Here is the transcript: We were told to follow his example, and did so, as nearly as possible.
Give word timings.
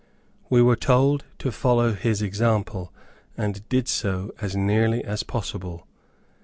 We 0.49 0.63
were 0.63 0.75
told 0.75 1.25
to 1.37 1.51
follow 1.51 1.93
his 1.93 2.23
example, 2.23 2.91
and 3.37 3.69
did 3.69 3.87
so, 3.87 4.33
as 4.41 4.55
nearly 4.55 5.03
as 5.03 5.21
possible. 5.21 5.85